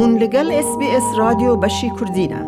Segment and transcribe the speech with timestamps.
[0.00, 2.42] بوون لەگەڵ SسBS رادیۆ بەشی کوردینە.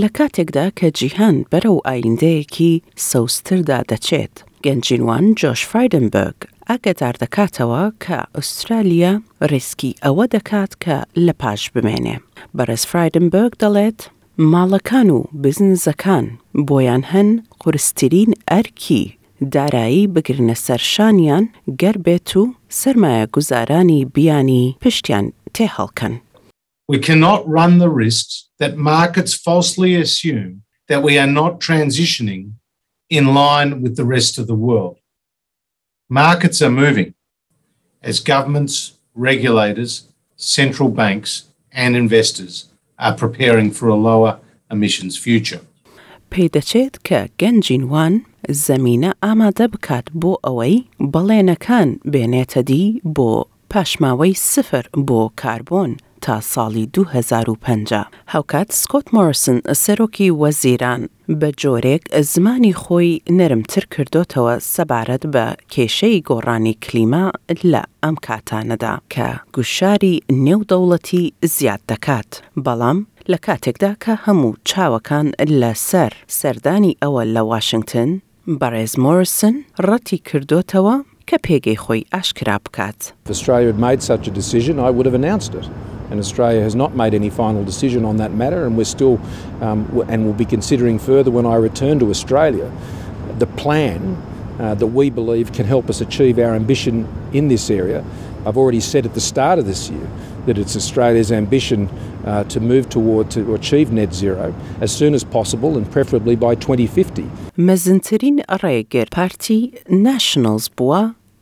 [0.00, 2.72] لە کاتێکدا کە جیهان بەرەو ئایندەیەکی
[3.08, 6.38] سەوستردا دەچێت، گەنجینوان جۆش فرایدنبرگ
[6.68, 9.12] ئاگدار دەکاتەوە کە ئوسترالیا
[9.50, 10.96] ڕێسکی ئەوە دەکات کە
[11.26, 12.16] لە پاش بمێنێ.
[12.56, 14.00] بەرز فرایدنبرگ دەڵێت،
[14.52, 16.26] ماڵەکان و بزنزەکان
[16.68, 17.28] بۆیان هەن
[17.62, 19.02] قورستترین ئەرکی
[19.54, 21.44] دارایی بگرنە سەرشانیان
[21.80, 22.42] گەر بێت و
[22.80, 25.26] سرمایە گوزارانی بیانی پشتیان
[26.88, 32.52] We cannot run the risks that markets falsely assume that we are not transitioning
[33.08, 34.96] in line with the rest of the world.
[36.08, 37.14] Markets are moving
[38.02, 40.04] as governments, regulators,
[40.36, 44.38] central banks, and investors are preparing for a lower
[44.70, 45.60] emissions future.
[46.30, 46.60] پیدا
[47.08, 48.14] کە گەنجینوان
[48.66, 50.74] زەمینە ئامادە بکات بۆ ئەوەی
[51.14, 52.84] بەڵێنەکان بێنێتە دی
[53.16, 53.30] بۆ
[53.70, 61.02] پاشماوەی سفر بۆ کاربۆن تا ساڵی 2050 هاوکات سکۆت مۆرسن سەرۆکی وەزیران
[61.40, 67.26] بە جۆرێک زمانی خۆی نەرمتر کردوتەوە سەبارەت بە کێشەی گۆڕانی کلیما
[67.72, 70.14] لە ئەم کاتانەدا کە گوشاری
[70.44, 71.24] نێودەوڵەتی
[71.56, 72.30] زیاد دەکات
[72.64, 72.98] بەڵام
[73.32, 75.26] لە کاتێکدا کە هەموو چاوەکان
[75.60, 78.10] لەسەر سەردانی ئەوە لە واشنگتن
[78.60, 79.54] بەڕێز مۆرسن
[79.88, 80.96] ڕەتی کردوتەوە
[81.32, 82.10] If
[83.30, 85.64] Australia had made such a decision, I would have announced it.
[86.10, 89.20] And Australia has not made any final decision on that matter, and we're still
[89.60, 92.68] um, and will be considering further when I return to Australia
[93.38, 94.16] the plan
[94.58, 98.04] uh, that we believe can help us achieve our ambition in this area.
[98.44, 100.08] I've already said at the start of this year
[100.46, 101.88] that it's Australia's ambition
[102.26, 106.56] uh, to move toward to achieve net zero as soon as possible and preferably by
[106.56, 107.30] 2050.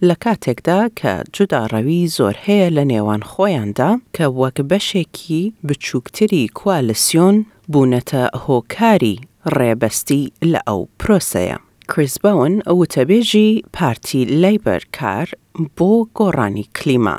[0.08, 7.36] لە کاتێکدا کە جوداڕەوی زۆر هەیە لە نێوان خۆیاندا کە وەک بەشێکی بچووکتری کوالسیۆن
[7.72, 9.16] بوونەتە هۆکاری
[9.56, 11.58] ڕێبەستی لە ئەو پرۆسەیە.
[11.88, 15.30] Chris Bowen u tebiġi parti Labour car,
[15.76, 17.14] bo gorani klima.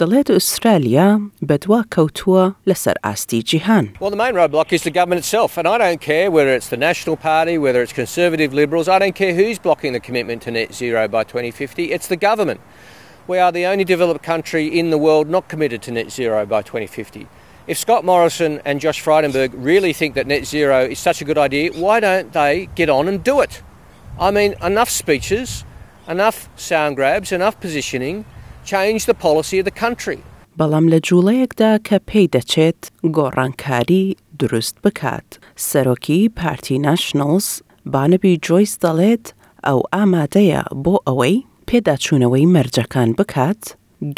[0.00, 3.90] Dalet Australia bedwa kawtua lesser asti Jihan.
[4.00, 6.78] Well, the main roadblock is the government itself, and I don't care whether it's the
[6.86, 10.72] National Party, whether it's Conservative Liberals, I don't care who's blocking the commitment to net
[10.72, 12.60] zero by 2050, it's the government.
[13.28, 16.62] We are the only developed country in the world not committed to net zero by
[16.62, 17.26] 2050.
[17.66, 21.36] If Scott Morrison and Josh Frydenberg really think that net zero is such a good
[21.38, 23.60] idea, why don't they get on and do it?
[24.18, 25.64] I mean, enough speeches,
[26.08, 28.24] enough sound grabs, enough positioning
[28.64, 30.18] change the policy of the country.
[30.60, 32.80] بەڵام لە جوڵەیەکدا کە پێی دەچێت
[33.16, 34.04] گۆڕانکاری
[34.40, 35.28] دروست بکات.
[35.68, 37.46] سەرۆکی پارتی ناشنلز
[37.92, 39.24] بانەبی جۆیس دەڵێت
[39.66, 41.36] ئەو ئامادەیە بۆ ئەوەی
[41.68, 43.62] پێداچوونەوەی مەرجەکان بکات،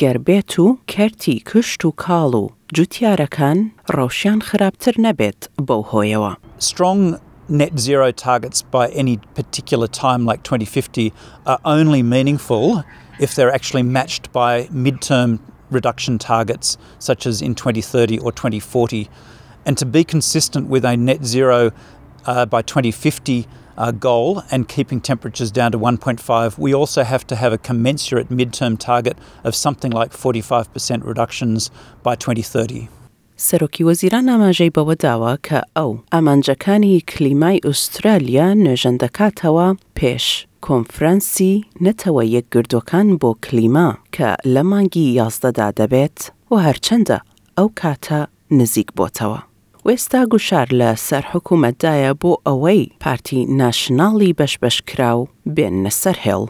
[0.01, 2.47] گەربێت و کەرتی کشت و کاڵ و
[2.77, 3.59] جوتیارەکان
[3.97, 6.33] ڕەوشیان خراپتر نەبێت بەو هۆیەوە.
[6.69, 7.03] Strong
[7.49, 11.13] net zero targets by any particular time, like 2050,
[11.47, 12.85] are only meaningful
[13.21, 15.39] if they're actually matched by midterm
[15.71, 19.09] reduction targets, such as in 2030 or 2040.
[19.65, 21.73] And to be consistent with a net zero
[22.25, 23.47] uh, by 2050
[23.79, 28.29] uh, goal and keeping temperatures down to 1.5, we also have to have a commensurate
[28.29, 31.71] midterm target of something like 45% reductions
[32.03, 32.89] by 2030.
[33.45, 40.27] سەرۆکی وەزیران ئاماژەی بەوە داوا کە ئەو ئامانجەکانی کلیمای ئوسترالیا نوێژەن دەکاتەوە پێش
[40.67, 41.55] کۆنفرەنسی
[41.85, 46.19] نەتەوە یەکگردوەکان بۆ کلیما کە لە مانگی یازدەدا دەبێت
[46.51, 47.19] و هەرچەندە
[47.57, 48.19] ئەو کاتە
[48.59, 49.41] نزیک بۆتەوە.
[49.87, 55.23] وێستا گوشار لە سەرحکوومەتدایە بۆ ئەوەی پارتی ناشناڵی بەشبەشکرا و
[55.57, 56.45] بێنە سەرهێڵ.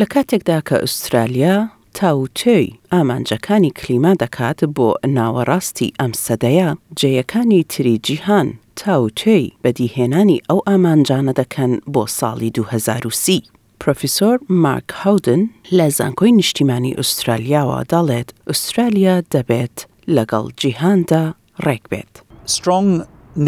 [0.00, 1.56] لە کاتێکدا کە ئوسترالیا
[1.94, 6.68] تاوتۆی ئامانجەکانی کلیما دەکات بۆ ناوەڕاستی ئەم سەدەیە
[7.00, 8.48] جێیەکانی تری جیهان
[8.80, 13.42] تاوتۆی بەدیهێنانی ئەو ئامانجانە دەکەن بۆ ساڵی 2030.
[13.84, 15.40] پرۆفیسۆر مارک هاودن
[15.76, 19.76] لە زانکۆی نیشتیمانی ئوسترالیاوە دەڵێت ئوسترالیا دەبێت
[20.16, 21.24] لەگەڵ جیهاندا
[21.66, 22.14] ڕێک بێت.
[22.58, 22.88] Strong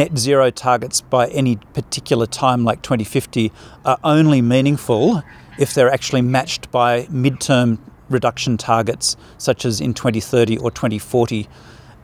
[0.00, 3.47] net zero targets by any particular time like 2050
[3.91, 5.23] are only meaningful
[5.64, 6.93] if they're actually matched by
[7.23, 7.70] midterm
[8.11, 11.49] reduction targets, such as in 2030 or 2040,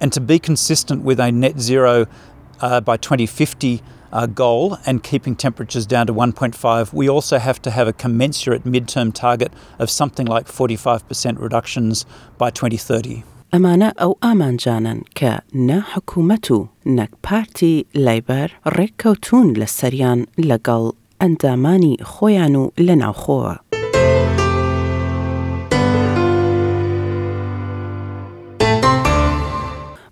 [0.01, 2.07] and to be consistent with a net zero
[2.61, 3.83] uh, by 2050
[4.13, 8.65] uh, goal and keeping temperatures down to 1.5, we also have to have a commensurate
[8.65, 12.07] midterm target of something like 45% reductions
[12.39, 13.23] by 2030.
[13.53, 15.33] ئەمانە ئەو ئامانجانن کە
[15.69, 16.59] نە حکوومەت و
[16.97, 17.73] نەک پارتی
[18.05, 20.21] لایبەر ڕێککەوتون لە سەریان
[20.51, 20.85] لەگەڵ
[21.23, 22.71] ئەندامانی خۆیان و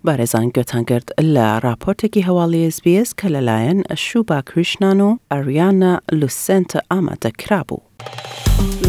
[0.07, 7.81] بارێزان گوێتانگررت لە راپۆرتێکی هەواڵی SسBS کە لەلایەن شوبا کریشنان و ئەریانە لوسنتە ئامادەکرا بوو.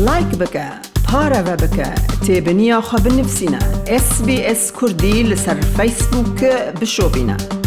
[0.06, 0.66] لایک بکە
[1.08, 1.88] پارەوە بکە
[2.26, 3.60] تێبنیاخوا بنووسینە
[4.06, 7.65] SسBS کوردی لەسەر فیسبووکە بشۆبینە.